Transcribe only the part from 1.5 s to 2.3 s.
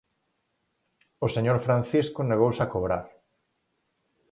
Francisco